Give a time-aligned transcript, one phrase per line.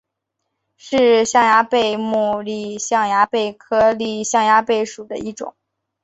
[0.77, 5.55] 是象牙贝目丽象牙贝科丽象牙贝属的一种。